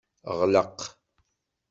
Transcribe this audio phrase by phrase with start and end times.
[0.39, 0.79] Ɣleq!